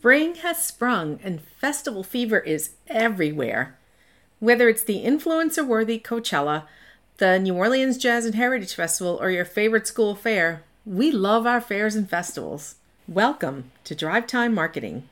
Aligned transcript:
Spring 0.00 0.36
has 0.36 0.64
sprung 0.64 1.20
and 1.22 1.42
festival 1.42 2.02
fever 2.02 2.38
is 2.38 2.70
everywhere. 2.86 3.76
Whether 4.38 4.66
it's 4.66 4.82
the 4.82 5.04
influencer 5.04 5.66
worthy 5.66 5.98
Coachella, 5.98 6.64
the 7.18 7.38
New 7.38 7.54
Orleans 7.54 7.98
Jazz 7.98 8.24
and 8.24 8.34
Heritage 8.34 8.72
Festival, 8.72 9.18
or 9.20 9.30
your 9.30 9.44
favorite 9.44 9.86
school 9.86 10.14
fair, 10.14 10.62
we 10.86 11.12
love 11.12 11.46
our 11.46 11.60
fairs 11.60 11.96
and 11.96 12.08
festivals. 12.08 12.76
Welcome 13.06 13.72
to 13.84 13.94
Drive 13.94 14.26
Time 14.26 14.54
Marketing. 14.54 15.06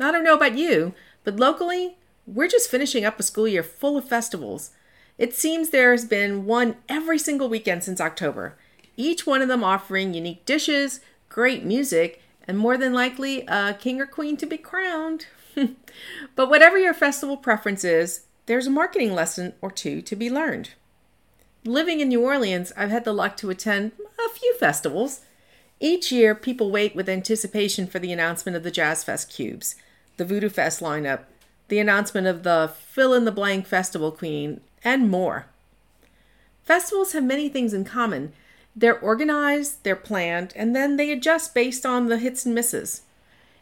I 0.00 0.10
don't 0.10 0.24
know 0.24 0.34
about 0.34 0.56
you, 0.56 0.94
but 1.24 1.36
locally, 1.36 1.98
we're 2.26 2.48
just 2.48 2.70
finishing 2.70 3.04
up 3.04 3.20
a 3.20 3.22
school 3.22 3.46
year 3.46 3.62
full 3.62 3.98
of 3.98 4.08
festivals. 4.08 4.70
It 5.18 5.34
seems 5.34 5.70
there 5.70 5.92
has 5.92 6.04
been 6.04 6.44
one 6.44 6.76
every 6.88 7.18
single 7.18 7.48
weekend 7.48 7.84
since 7.84 8.00
October, 8.00 8.56
each 8.96 9.26
one 9.26 9.42
of 9.42 9.48
them 9.48 9.64
offering 9.64 10.14
unique 10.14 10.44
dishes, 10.44 11.00
great 11.28 11.64
music, 11.64 12.22
and 12.46 12.58
more 12.58 12.76
than 12.76 12.92
likely 12.92 13.44
a 13.48 13.74
king 13.74 14.00
or 14.00 14.06
queen 14.06 14.36
to 14.36 14.46
be 14.46 14.58
crowned. 14.58 15.26
but 16.36 16.48
whatever 16.48 16.78
your 16.78 16.94
festival 16.94 17.36
preference 17.36 17.82
is, 17.84 18.26
there's 18.46 18.66
a 18.66 18.70
marketing 18.70 19.14
lesson 19.14 19.54
or 19.60 19.70
two 19.70 20.00
to 20.02 20.14
be 20.14 20.30
learned. 20.30 20.70
Living 21.64 22.00
in 22.00 22.08
New 22.08 22.22
Orleans, 22.22 22.72
I've 22.76 22.90
had 22.90 23.04
the 23.04 23.12
luck 23.12 23.36
to 23.38 23.50
attend 23.50 23.92
a 24.24 24.28
few 24.28 24.54
festivals. 24.58 25.22
Each 25.80 26.12
year, 26.12 26.34
people 26.34 26.70
wait 26.70 26.94
with 26.94 27.08
anticipation 27.08 27.86
for 27.86 27.98
the 27.98 28.12
announcement 28.12 28.56
of 28.56 28.62
the 28.62 28.70
Jazz 28.70 29.02
Fest 29.02 29.32
Cubes, 29.32 29.74
the 30.16 30.24
Voodoo 30.24 30.48
Fest 30.48 30.80
lineup, 30.80 31.24
the 31.68 31.80
announcement 31.80 32.26
of 32.26 32.44
the 32.44 32.72
fill 32.72 33.12
in 33.12 33.24
the 33.24 33.32
blank 33.32 33.66
festival 33.66 34.12
queen, 34.12 34.60
and 34.84 35.10
more. 35.10 35.46
Festivals 36.64 37.12
have 37.12 37.24
many 37.24 37.48
things 37.48 37.72
in 37.72 37.84
common. 37.84 38.32
They're 38.74 38.98
organized, 38.98 39.82
they're 39.84 39.96
planned, 39.96 40.52
and 40.56 40.74
then 40.74 40.96
they 40.96 41.10
adjust 41.10 41.54
based 41.54 41.86
on 41.86 42.06
the 42.06 42.18
hits 42.18 42.44
and 42.44 42.54
misses. 42.54 43.02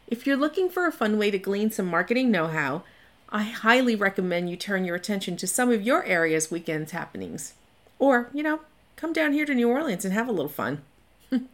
If 0.09 0.27
you're 0.27 0.37
looking 0.37 0.69
for 0.69 0.87
a 0.87 0.93
fun 0.93 1.19
way 1.19 1.31
to 1.31 1.39
glean 1.39 1.71
some 1.71 1.87
marketing 1.87 2.31
know 2.31 2.49
how, 2.49 2.83
I 3.29 3.43
highly 3.43 3.97
recommend 3.97 4.51
you 4.51 4.57
turn 4.57 4.85
your 4.85 4.97
attention 4.97 5.37
to 5.39 5.47
some 5.47 5.71
of 5.71 5.83
your 5.83 6.05
area's 6.05 6.51
weekends 6.51 6.93
happenings. 6.93 7.55
Or, 7.99 8.29
you 8.33 8.43
know, 8.43 8.61
come 8.97 9.13
down 9.13 9.33
here 9.33 9.47
to 9.47 9.55
New 9.55 9.69
Orleans 9.69 10.05
and 10.05 10.13
have 10.15 10.29
a 10.29 10.33
little 10.33 10.49
fun. 10.49 10.83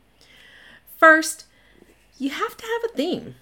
First, 0.99 1.47
you 2.19 2.31
have 2.31 2.57
to 2.57 2.67
have 2.67 2.91
a 2.91 2.97
theme. 2.97 3.35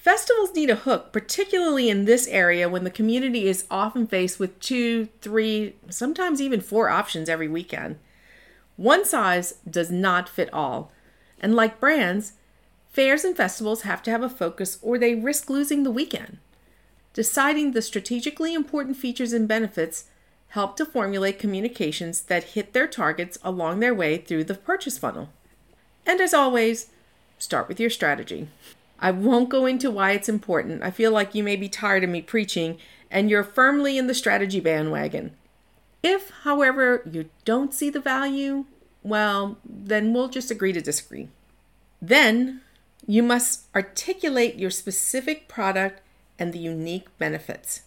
Festivals 0.00 0.54
need 0.54 0.70
a 0.70 0.76
hook, 0.76 1.12
particularly 1.12 1.90
in 1.90 2.06
this 2.06 2.26
area 2.28 2.70
when 2.70 2.84
the 2.84 2.90
community 2.90 3.46
is 3.46 3.66
often 3.70 4.06
faced 4.06 4.40
with 4.40 4.58
two, 4.58 5.08
three, 5.20 5.76
sometimes 5.90 6.40
even 6.40 6.62
four 6.62 6.88
options 6.88 7.28
every 7.28 7.48
weekend. 7.48 7.98
One 8.76 9.04
size 9.04 9.56
does 9.68 9.90
not 9.90 10.26
fit 10.26 10.48
all. 10.54 10.90
And 11.38 11.54
like 11.54 11.78
brands, 11.78 12.32
fairs 12.88 13.24
and 13.24 13.36
festivals 13.36 13.82
have 13.82 14.02
to 14.04 14.10
have 14.10 14.22
a 14.22 14.30
focus 14.30 14.78
or 14.80 14.96
they 14.96 15.14
risk 15.14 15.50
losing 15.50 15.82
the 15.82 15.90
weekend. 15.90 16.38
Deciding 17.12 17.72
the 17.72 17.82
strategically 17.82 18.54
important 18.54 18.96
features 18.96 19.34
and 19.34 19.46
benefits 19.46 20.04
help 20.48 20.76
to 20.76 20.86
formulate 20.86 21.38
communications 21.38 22.22
that 22.22 22.54
hit 22.54 22.72
their 22.72 22.86
targets 22.86 23.36
along 23.44 23.80
their 23.80 23.94
way 23.94 24.16
through 24.16 24.44
the 24.44 24.54
purchase 24.54 24.96
funnel. 24.96 25.28
And 26.06 26.22
as 26.22 26.32
always, 26.32 26.86
start 27.38 27.68
with 27.68 27.78
your 27.78 27.90
strategy. 27.90 28.48
I 29.00 29.10
won't 29.10 29.48
go 29.48 29.66
into 29.66 29.90
why 29.90 30.12
it's 30.12 30.28
important. 30.28 30.82
I 30.82 30.90
feel 30.90 31.10
like 31.10 31.34
you 31.34 31.42
may 31.42 31.56
be 31.56 31.68
tired 31.68 32.04
of 32.04 32.10
me 32.10 32.20
preaching 32.20 32.78
and 33.10 33.30
you're 33.30 33.42
firmly 33.42 33.96
in 33.96 34.06
the 34.06 34.14
strategy 34.14 34.60
bandwagon. 34.60 35.34
If, 36.02 36.30
however, 36.42 37.02
you 37.10 37.30
don't 37.44 37.74
see 37.74 37.90
the 37.90 38.00
value, 38.00 38.66
well, 39.02 39.58
then 39.64 40.12
we'll 40.12 40.28
just 40.28 40.50
agree 40.50 40.72
to 40.72 40.80
disagree. 40.80 41.28
Then 42.00 42.60
you 43.06 43.22
must 43.22 43.64
articulate 43.74 44.56
your 44.56 44.70
specific 44.70 45.48
product 45.48 46.00
and 46.38 46.52
the 46.52 46.58
unique 46.58 47.06
benefits, 47.18 47.82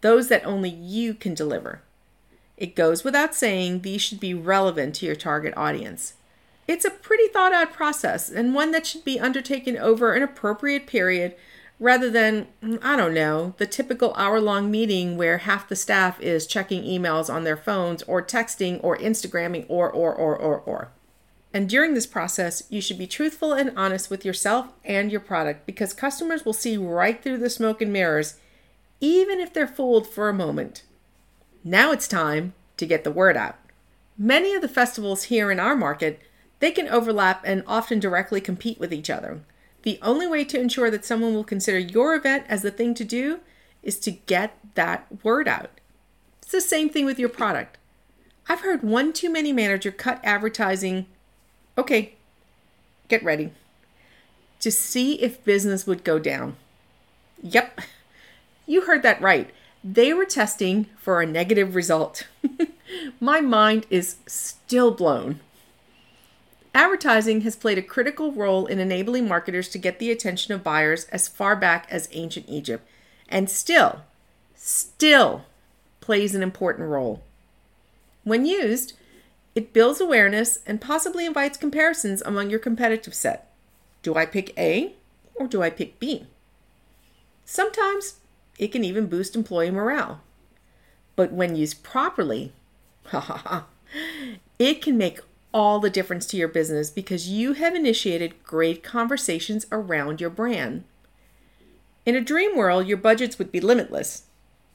those 0.00 0.28
that 0.28 0.44
only 0.46 0.70
you 0.70 1.14
can 1.14 1.34
deliver. 1.34 1.82
It 2.56 2.76
goes 2.76 3.04
without 3.04 3.34
saying 3.34 3.80
these 3.80 4.02
should 4.02 4.20
be 4.20 4.34
relevant 4.34 4.96
to 4.96 5.06
your 5.06 5.14
target 5.14 5.54
audience. 5.56 6.14
It's 6.70 6.84
a 6.84 6.90
pretty 6.92 7.26
thought 7.26 7.52
out 7.52 7.72
process 7.72 8.30
and 8.30 8.54
one 8.54 8.70
that 8.70 8.86
should 8.86 9.04
be 9.04 9.18
undertaken 9.18 9.76
over 9.76 10.14
an 10.14 10.22
appropriate 10.22 10.86
period 10.86 11.34
rather 11.80 12.08
than, 12.08 12.46
I 12.80 12.94
don't 12.94 13.12
know, 13.12 13.54
the 13.58 13.66
typical 13.66 14.14
hour 14.14 14.40
long 14.40 14.70
meeting 14.70 15.16
where 15.16 15.38
half 15.38 15.68
the 15.68 15.74
staff 15.74 16.20
is 16.20 16.46
checking 16.46 16.84
emails 16.84 17.28
on 17.28 17.42
their 17.42 17.56
phones 17.56 18.04
or 18.04 18.22
texting 18.22 18.78
or 18.84 18.96
Instagramming 18.96 19.66
or, 19.68 19.90
or, 19.90 20.14
or, 20.14 20.36
or, 20.36 20.60
or. 20.60 20.92
And 21.52 21.68
during 21.68 21.94
this 21.94 22.06
process, 22.06 22.62
you 22.70 22.80
should 22.80 22.98
be 22.98 23.08
truthful 23.08 23.52
and 23.52 23.76
honest 23.76 24.08
with 24.08 24.24
yourself 24.24 24.68
and 24.84 25.10
your 25.10 25.20
product 25.20 25.66
because 25.66 25.92
customers 25.92 26.44
will 26.44 26.52
see 26.52 26.76
right 26.76 27.20
through 27.20 27.38
the 27.38 27.50
smoke 27.50 27.82
and 27.82 27.92
mirrors, 27.92 28.38
even 29.00 29.40
if 29.40 29.52
they're 29.52 29.66
fooled 29.66 30.06
for 30.06 30.28
a 30.28 30.32
moment. 30.32 30.84
Now 31.64 31.90
it's 31.90 32.06
time 32.06 32.54
to 32.76 32.86
get 32.86 33.02
the 33.02 33.10
word 33.10 33.36
out. 33.36 33.56
Many 34.16 34.54
of 34.54 34.62
the 34.62 34.68
festivals 34.68 35.24
here 35.24 35.50
in 35.50 35.58
our 35.58 35.74
market 35.74 36.20
they 36.60 36.70
can 36.70 36.88
overlap 36.88 37.42
and 37.44 37.64
often 37.66 37.98
directly 37.98 38.40
compete 38.40 38.78
with 38.78 38.92
each 38.92 39.10
other. 39.10 39.40
The 39.82 39.98
only 40.02 40.26
way 40.26 40.44
to 40.44 40.60
ensure 40.60 40.90
that 40.90 41.04
someone 41.04 41.34
will 41.34 41.44
consider 41.44 41.78
your 41.78 42.14
event 42.14 42.44
as 42.48 42.62
the 42.62 42.70
thing 42.70 42.94
to 42.94 43.04
do 43.04 43.40
is 43.82 43.98
to 44.00 44.10
get 44.10 44.56
that 44.74 45.06
word 45.24 45.48
out. 45.48 45.70
It's 46.42 46.52
the 46.52 46.60
same 46.60 46.90
thing 46.90 47.06
with 47.06 47.18
your 47.18 47.28
product. 47.30 47.78
I've 48.48 48.60
heard 48.60 48.82
one 48.82 49.12
too 49.12 49.30
many 49.30 49.52
manager 49.52 49.90
cut 49.90 50.20
advertising. 50.22 51.06
Okay, 51.78 52.14
get 53.08 53.22
ready. 53.22 53.52
To 54.60 54.70
see 54.70 55.14
if 55.22 55.44
business 55.44 55.86
would 55.86 56.04
go 56.04 56.18
down. 56.18 56.56
Yep, 57.42 57.80
you 58.66 58.82
heard 58.82 59.02
that 59.02 59.22
right. 59.22 59.50
They 59.82 60.12
were 60.12 60.26
testing 60.26 60.86
for 60.98 61.22
a 61.22 61.26
negative 61.26 61.74
result. 61.74 62.26
My 63.20 63.40
mind 63.40 63.86
is 63.88 64.16
still 64.26 64.90
blown. 64.90 65.40
Advertising 66.72 67.40
has 67.40 67.56
played 67.56 67.78
a 67.78 67.82
critical 67.82 68.32
role 68.32 68.66
in 68.66 68.78
enabling 68.78 69.26
marketers 69.26 69.68
to 69.70 69.78
get 69.78 69.98
the 69.98 70.10
attention 70.10 70.54
of 70.54 70.62
buyers 70.62 71.04
as 71.06 71.26
far 71.26 71.56
back 71.56 71.86
as 71.90 72.08
ancient 72.12 72.48
Egypt, 72.48 72.86
and 73.28 73.50
still, 73.50 74.02
still 74.54 75.44
plays 76.00 76.34
an 76.34 76.42
important 76.42 76.88
role. 76.88 77.22
When 78.22 78.46
used, 78.46 78.92
it 79.54 79.72
builds 79.72 80.00
awareness 80.00 80.60
and 80.64 80.80
possibly 80.80 81.26
invites 81.26 81.58
comparisons 81.58 82.22
among 82.22 82.50
your 82.50 82.60
competitive 82.60 83.14
set. 83.14 83.50
Do 84.02 84.14
I 84.14 84.24
pick 84.26 84.56
A 84.56 84.94
or 85.34 85.48
do 85.48 85.62
I 85.62 85.70
pick 85.70 85.98
B? 85.98 86.26
Sometimes 87.44 88.20
it 88.58 88.68
can 88.68 88.84
even 88.84 89.06
boost 89.06 89.34
employee 89.34 89.72
morale. 89.72 90.20
But 91.16 91.32
when 91.32 91.56
used 91.56 91.82
properly, 91.82 92.52
it 94.58 94.82
can 94.82 94.96
make 94.96 95.20
all 95.52 95.80
the 95.80 95.90
difference 95.90 96.26
to 96.26 96.36
your 96.36 96.48
business 96.48 96.90
because 96.90 97.28
you 97.28 97.54
have 97.54 97.74
initiated 97.74 98.42
great 98.44 98.82
conversations 98.82 99.66
around 99.72 100.20
your 100.20 100.30
brand. 100.30 100.84
In 102.06 102.14
a 102.14 102.20
dream 102.20 102.56
world, 102.56 102.86
your 102.86 102.96
budgets 102.96 103.38
would 103.38 103.52
be 103.52 103.60
limitless, 103.60 104.24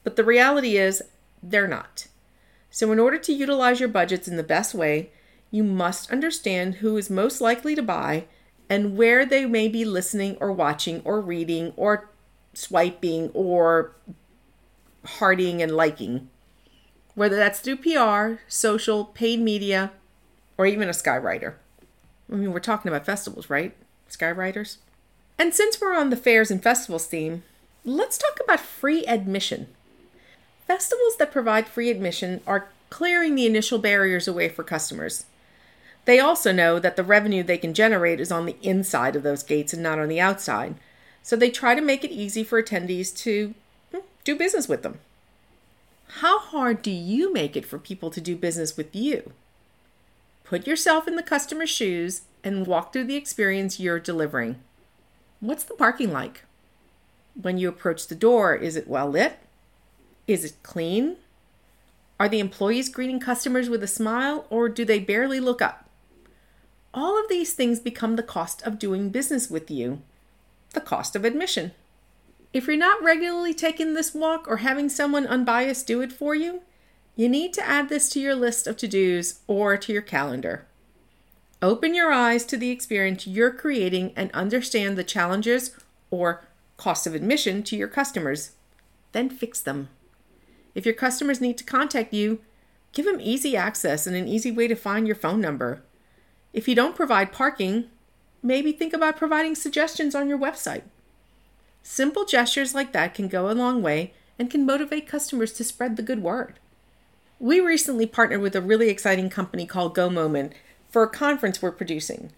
but 0.04 0.16
the 0.16 0.24
reality 0.24 0.78
is 0.78 1.02
they're 1.42 1.68
not. 1.68 2.08
So, 2.70 2.92
in 2.92 3.00
order 3.00 3.18
to 3.18 3.34
utilize 3.34 3.80
your 3.80 3.90
budgets 3.90 4.28
in 4.28 4.36
the 4.36 4.44
best 4.44 4.74
way, 4.74 5.10
you 5.50 5.64
must 5.64 6.12
understand 6.12 6.76
who 6.76 6.98
is 6.98 7.10
most 7.10 7.40
likely 7.40 7.76
to 7.76 7.82
buy 7.82 8.26
and 8.70 8.98
where 8.98 9.26
they 9.26 9.46
may 9.46 9.68
be 9.68 9.86
listening 9.86 10.38
or 10.40 10.52
watching 10.52 11.02
or 11.06 11.22
reading 11.22 11.72
or 11.78 12.10
swiping 12.54 13.30
or 13.34 13.96
hearting 15.06 15.62
and 15.62 15.72
liking. 15.72 16.30
Whether 17.14 17.38
that's 17.38 17.60
through 17.60 17.78
PR, 17.78 18.42
social, 18.48 19.06
paid 19.06 19.40
media, 19.40 19.92
or 20.58 20.66
even 20.66 20.88
a 20.88 20.92
skywriter. 20.92 21.56
I 22.32 22.36
mean, 22.36 22.52
we're 22.52 22.60
talking 22.60 22.90
about 22.90 23.06
festivals, 23.06 23.50
right? 23.50 23.76
Skywriters. 24.10 24.78
And 25.38 25.54
since 25.54 25.80
we're 25.80 25.96
on 25.96 26.10
the 26.10 26.18
fairs 26.18 26.50
and 26.50 26.64
festivals 26.64 27.08
theme, 27.08 27.44
let's 27.84 28.18
talk 28.18 28.40
about 28.44 28.60
free 28.60 29.06
admission. 29.06 29.68
Festivals 30.66 31.18
that 31.18 31.32
provide 31.32 31.68
free 31.68 31.90
admission 31.90 32.42
are 32.48 32.70
clearing 32.90 33.36
the 33.36 33.46
initial 33.46 33.78
barriers 33.78 34.28
away 34.28 34.50
for 34.50 34.64
customers. 34.64 35.26
They 36.06 36.20
also 36.20 36.52
know 36.52 36.80
that 36.80 36.96
the 36.96 37.04
revenue 37.04 37.44
they 37.44 37.58
can 37.58 37.74
generate 37.74 38.20
is 38.20 38.32
on 38.32 38.46
the 38.46 38.58
inside 38.62 39.16
of 39.16 39.24
those 39.24 39.44
gates 39.44 39.74
and 39.74 39.84
not 39.84 40.00
on 40.00 40.08
the 40.08 40.22
outside. 40.22 40.76
So 41.22 41.36
they 41.36 41.50
try 41.50 41.76
to 41.76 41.82
make 41.82 42.04
it 42.04 42.12
easy 42.12 42.44
for 42.44 42.62
attendees 42.62 43.16
to 43.18 43.54
hmm, 43.92 44.00
do 44.24 44.36
business 44.36 44.68
with 44.68 44.84
them. 44.84 45.00
How 46.20 46.40
hard 46.40 46.82
do 46.82 46.92
you 46.92 47.34
make 47.34 47.58
it 47.58 47.66
for 47.66 47.80
people 47.80 48.12
to 48.12 48.22
do 48.22 48.36
business 48.36 48.78
with 48.78 48.96
you? 48.96 49.34
Put 50.46 50.68
yourself 50.68 51.08
in 51.08 51.16
the 51.16 51.24
customer's 51.24 51.72
shoes 51.72 52.22
and 52.44 52.68
walk 52.68 52.94
through 52.94 53.06
the 53.06 53.16
experience 53.16 53.80
you're 53.80 54.00
delivering. 54.00 54.58
What's 55.40 55.64
the 55.64 55.74
parking 55.74 56.14
like? 56.14 56.44
When 57.34 57.58
you 57.58 57.68
approach 57.68 58.08
the 58.08 58.16
door, 58.16 58.56
is 58.56 58.76
it 58.76 58.88
well 58.88 59.10
lit? 59.10 59.40
Is 60.28 60.46
it 60.46 60.54
clean? 60.62 61.18
Are 62.20 62.30
the 62.30 62.40
employees 62.40 62.90
greeting 62.90 63.20
customers 63.20 63.70
with 63.70 63.82
a 63.84 63.88
smile 63.88 64.46
or 64.52 64.70
do 64.70 64.86
they 64.86 65.00
barely 65.00 65.40
look 65.40 65.64
up? 65.64 65.90
All 66.94 67.20
of 67.20 67.28
these 67.28 67.54
things 67.54 67.80
become 67.80 68.16
the 68.16 68.24
cost 68.24 68.62
of 68.62 68.80
doing 68.80 69.10
business 69.10 69.50
with 69.50 69.70
you, 69.72 70.02
the 70.74 70.80
cost 70.80 71.16
of 71.16 71.26
admission. 71.26 71.72
If 72.54 72.68
you're 72.68 72.78
not 72.78 73.04
regularly 73.04 73.54
taking 73.54 73.96
this 73.96 74.14
walk 74.14 74.48
or 74.48 74.58
having 74.58 74.90
someone 74.90 75.26
unbiased 75.26 75.88
do 75.88 76.02
it 76.02 76.14
for 76.14 76.36
you, 76.36 76.62
you 77.16 77.30
need 77.30 77.54
to 77.54 77.66
add 77.66 77.90
this 77.90 78.10
to 78.10 78.20
your 78.20 78.36
list 78.36 78.68
of 78.68 78.78
to 78.78 78.88
dos 78.88 79.40
or 79.48 79.78
to 79.78 79.94
your 79.94 80.02
calendar. 80.02 80.66
Open 81.62 81.96
your 81.96 82.12
eyes 82.12 82.46
to 82.46 82.58
the 82.58 82.70
experience 82.70 83.26
you're 83.26 83.52
creating 83.52 84.12
and 84.16 84.30
understand 84.32 84.98
the 84.98 85.04
challenges 85.04 85.72
or 86.12 86.46
cost 86.78 87.08
of 87.08 87.16
admission 87.16 87.64
to 87.64 87.76
your 87.76 87.88
customers. 87.88 88.52
Then 89.14 89.30
fix 89.30 89.62
them. 89.62 89.90
If 90.76 90.86
your 90.86 90.94
customers 90.94 91.40
need 91.40 91.58
to 91.58 91.64
contact 91.64 92.14
you, 92.14 92.42
give 92.92 93.06
them 93.06 93.22
easy 93.22 93.56
access 93.56 94.06
and 94.06 94.16
an 94.16 94.28
easy 94.28 94.52
way 94.52 94.68
to 94.68 94.76
find 94.76 95.08
your 95.08 95.16
phone 95.16 95.40
number. 95.40 95.82
If 96.52 96.68
you 96.68 96.76
don't 96.76 96.96
provide 96.96 97.32
parking, 97.32 97.86
maybe 98.44 98.74
think 98.74 98.94
about 98.94 99.18
providing 99.18 99.56
suggestions 99.56 100.16
on 100.16 100.28
your 100.28 100.38
website. 100.38 100.84
Simple 101.82 102.26
gestures 102.26 102.76
like 102.76 102.92
that 102.92 103.14
can 103.14 103.30
go 103.30 103.50
a 103.50 103.54
long 103.54 103.82
way 103.82 104.14
and 104.38 104.52
can 104.52 104.66
motivate 104.66 105.08
customers 105.08 105.54
to 105.54 105.64
spread 105.64 105.96
the 105.96 106.04
good 106.04 106.22
word. 106.22 106.60
We 107.40 107.60
recently 107.60 108.06
partnered 108.06 108.42
with 108.42 108.56
a 108.56 108.62
really 108.62 108.90
exciting 108.90 109.30
company 109.30 109.66
called 109.66 109.94
Go 109.94 110.10
Moment 110.10 110.54
for 110.90 111.04
a 111.04 111.10
conference 111.10 111.62
we're 111.62 111.72
producing. 111.72 112.32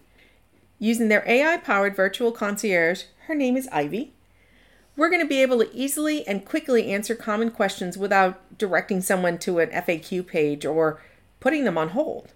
Using 0.80 1.08
their 1.08 1.24
AI 1.28 1.56
powered 1.58 1.94
virtual 1.94 2.32
concierge, 2.32 3.04
her 3.26 3.34
name 3.34 3.56
is 3.56 3.68
Ivy, 3.70 4.12
we're 4.96 5.08
going 5.08 5.22
to 5.22 5.28
be 5.28 5.40
able 5.40 5.60
to 5.60 5.72
easily 5.72 6.26
and 6.26 6.44
quickly 6.44 6.90
answer 6.90 7.14
common 7.14 7.52
questions 7.52 7.96
without 7.96 8.58
directing 8.58 9.00
someone 9.00 9.38
to 9.38 9.60
an 9.60 9.70
FAQ 9.70 10.26
page 10.26 10.66
or 10.66 11.00
putting 11.38 11.64
them 11.64 11.78
on 11.78 11.90
hold. 11.90 12.32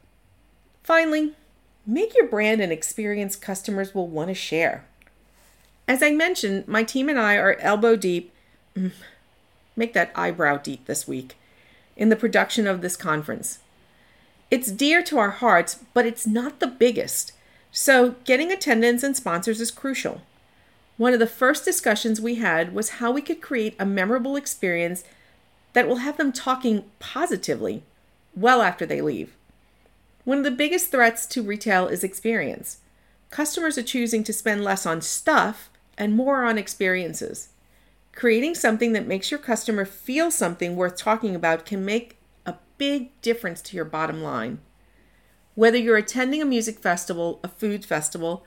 Finally, 0.85 1.35
make 1.85 2.15
your 2.15 2.29
brand 2.29 2.61
an 2.61 2.71
experience 2.71 3.35
customers 3.35 3.93
will 3.93 4.07
want 4.07 4.29
to 4.29 4.35
share. 4.35 4.85
As 5.89 6.01
I 6.01 6.13
mentioned, 6.13 6.69
my 6.69 6.85
team 6.85 7.09
and 7.09 7.19
I 7.19 7.35
are 7.35 7.57
elbow 7.59 7.97
deep, 7.97 8.33
mm, 8.77 8.93
make 9.75 9.93
that 9.95 10.13
eyebrow 10.15 10.59
deep 10.59 10.87
this 10.87 11.09
week, 11.09 11.35
in 11.97 12.09
the 12.09 12.17
production 12.17 12.67
of 12.67 12.81
this 12.81 12.97
conference. 12.97 13.59
It's 14.51 14.71
dear 14.71 15.03
to 15.05 15.19
our 15.19 15.31
hearts, 15.31 15.81
but 15.95 16.07
it's 16.07 16.27
not 16.27 16.61
the 16.61 16.67
biggest, 16.67 17.33
so 17.71 18.17
getting 18.25 18.53
attendance 18.53 19.03
and 19.03 19.17
sponsors 19.17 19.61
is 19.61 19.71
crucial. 19.71 20.21
One 20.99 21.15
of 21.15 21.19
the 21.19 21.27
first 21.27 21.65
discussions 21.65 22.21
we 22.21 22.35
had 22.35 22.75
was 22.75 22.91
how 22.91 23.11
we 23.11 23.23
could 23.23 23.41
create 23.41 23.75
a 23.79 23.87
memorable 23.87 24.37
experience 24.37 25.05
that 25.73 25.89
will 25.89 25.97
have 25.97 26.19
them 26.19 26.33
talking 26.33 26.85
positively 26.99 27.83
well 28.37 28.61
after 28.61 28.85
they 28.85 29.01
leave. 29.01 29.35
One 30.25 30.39
of 30.39 30.45
the 30.45 30.51
biggest 30.51 30.91
threats 30.91 31.27
to 31.27 31.43
retail 31.43 31.89
is 31.89 32.05
experience. 32.05 32.79
Customers 33.31 33.79
are 33.79 33.83
choosing 33.83 34.23
to 34.25 34.33
spend 34.33 34.63
less 34.63 34.85
on 34.85 35.01
stuff 35.01 35.71
and 35.97 36.15
more 36.15 36.45
on 36.45 36.59
experiences. 36.59 37.49
Creating 38.13 38.55
something 38.55 38.93
that 38.93 39.07
makes 39.07 39.31
your 39.31 39.41
customer 39.41 39.85
feel 39.85 40.31
something 40.31 40.77
worth 40.77 40.97
talking 40.97 41.35
about 41.35 41.65
can 41.65 41.85
make 41.85 42.19
a 42.47 42.55
big 42.79 43.19
difference 43.23 43.63
to 43.63 43.77
your 43.77 43.85
bottom 43.85 44.23
line. 44.23 44.61
Whether 45.55 45.79
you're 45.79 45.97
attending 45.97 46.41
a 46.41 46.47
music 46.47 46.79
festival, 46.79 47.41
a 47.43 47.49
food 47.49 47.85
festival, 47.85 48.45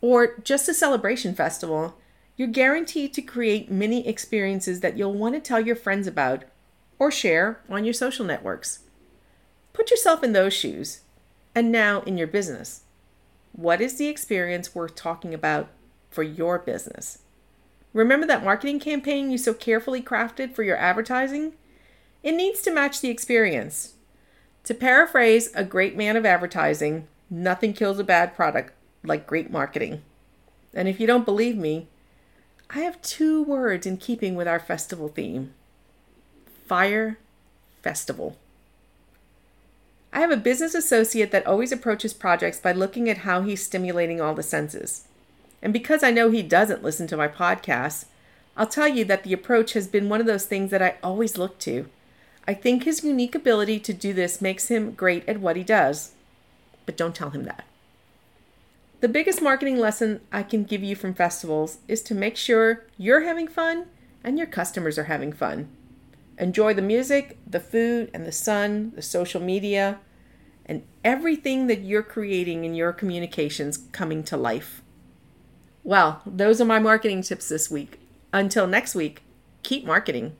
or 0.00 0.38
just 0.42 0.68
a 0.68 0.74
celebration 0.74 1.34
festival, 1.34 1.98
you're 2.36 2.48
guaranteed 2.48 3.12
to 3.14 3.22
create 3.22 3.70
many 3.70 4.06
experiences 4.06 4.80
that 4.80 4.96
you'll 4.96 5.14
want 5.14 5.34
to 5.34 5.40
tell 5.40 5.60
your 5.60 5.76
friends 5.76 6.06
about 6.06 6.44
or 6.98 7.10
share 7.10 7.60
on 7.68 7.84
your 7.84 7.94
social 7.94 8.24
networks. 8.24 8.80
Put 9.72 9.90
yourself 9.90 10.22
in 10.22 10.32
those 10.32 10.52
shoes, 10.52 11.00
and 11.54 11.70
now 11.70 12.02
in 12.02 12.16
your 12.16 12.26
business. 12.26 12.84
What 13.52 13.80
is 13.80 13.98
the 13.98 14.08
experience 14.08 14.74
worth 14.74 14.94
talking 14.94 15.34
about 15.34 15.68
for 16.10 16.22
your 16.22 16.58
business? 16.58 17.18
Remember 17.92 18.26
that 18.26 18.44
marketing 18.44 18.80
campaign 18.80 19.30
you 19.30 19.38
so 19.38 19.52
carefully 19.52 20.02
crafted 20.02 20.54
for 20.54 20.62
your 20.62 20.76
advertising? 20.76 21.52
It 22.22 22.32
needs 22.32 22.62
to 22.62 22.70
match 22.70 23.00
the 23.00 23.10
experience. 23.10 23.94
To 24.64 24.74
paraphrase 24.74 25.50
a 25.54 25.64
great 25.64 25.96
man 25.96 26.16
of 26.16 26.24
advertising, 26.24 27.08
nothing 27.28 27.72
kills 27.72 27.98
a 27.98 28.04
bad 28.04 28.34
product 28.34 28.72
like 29.02 29.26
great 29.26 29.50
marketing. 29.50 30.02
And 30.72 30.88
if 30.88 31.00
you 31.00 31.06
don't 31.06 31.26
believe 31.26 31.56
me, 31.56 31.88
I 32.70 32.80
have 32.80 33.02
two 33.02 33.42
words 33.42 33.86
in 33.86 33.98
keeping 33.98 34.34
with 34.34 34.48
our 34.48 34.60
festival 34.60 35.08
theme 35.08 35.52
Fyre 36.66 37.18
Festival. 37.82 38.36
I 40.12 40.20
have 40.20 40.30
a 40.30 40.36
business 40.36 40.74
associate 40.74 41.32
that 41.32 41.46
always 41.46 41.72
approaches 41.72 42.14
projects 42.14 42.60
by 42.60 42.72
looking 42.72 43.08
at 43.08 43.18
how 43.18 43.42
he's 43.42 43.64
stimulating 43.64 44.20
all 44.20 44.34
the 44.34 44.42
senses. 44.42 45.06
And 45.62 45.72
because 45.72 46.02
I 46.02 46.10
know 46.10 46.30
he 46.30 46.42
doesn't 46.42 46.82
listen 46.82 47.06
to 47.06 47.16
my 47.16 47.28
podcasts, 47.28 48.06
I'll 48.56 48.66
tell 48.66 48.88
you 48.88 49.04
that 49.06 49.22
the 49.22 49.32
approach 49.32 49.72
has 49.72 49.86
been 49.86 50.08
one 50.08 50.20
of 50.20 50.26
those 50.26 50.44
things 50.44 50.70
that 50.70 50.82
I 50.82 50.96
always 51.02 51.38
look 51.38 51.58
to. 51.60 51.88
I 52.46 52.54
think 52.54 52.82
his 52.82 53.04
unique 53.04 53.34
ability 53.34 53.78
to 53.80 53.92
do 53.92 54.12
this 54.12 54.42
makes 54.42 54.68
him 54.68 54.92
great 54.92 55.26
at 55.28 55.40
what 55.40 55.56
he 55.56 55.62
does. 55.62 56.12
But 56.84 56.96
don't 56.96 57.14
tell 57.14 57.30
him 57.30 57.44
that. 57.44 57.64
The 59.00 59.08
biggest 59.08 59.42
marketing 59.42 59.78
lesson 59.78 60.20
I 60.32 60.42
can 60.42 60.64
give 60.64 60.82
you 60.82 60.94
from 60.94 61.14
festivals 61.14 61.78
is 61.88 62.02
to 62.02 62.14
make 62.14 62.36
sure 62.36 62.84
you're 62.96 63.22
having 63.22 63.48
fun 63.48 63.86
and 64.22 64.38
your 64.38 64.46
customers 64.46 64.98
are 64.98 65.04
having 65.04 65.32
fun. 65.32 65.68
Enjoy 66.38 66.74
the 66.74 66.82
music, 66.82 67.38
the 67.46 67.60
food, 67.60 68.10
and 68.12 68.26
the 68.26 68.32
sun, 68.32 68.92
the 68.94 69.02
social 69.02 69.40
media, 69.40 69.98
and 70.66 70.82
everything 71.04 71.66
that 71.66 71.80
you're 71.80 72.02
creating 72.02 72.64
in 72.64 72.74
your 72.74 72.92
communications 72.92 73.88
coming 73.92 74.22
to 74.24 74.36
life. 74.36 74.81
Well, 75.84 76.22
those 76.24 76.60
are 76.60 76.64
my 76.64 76.78
marketing 76.78 77.22
tips 77.22 77.48
this 77.48 77.70
week. 77.70 77.98
Until 78.32 78.66
next 78.66 78.94
week, 78.94 79.22
keep 79.62 79.84
marketing. 79.84 80.36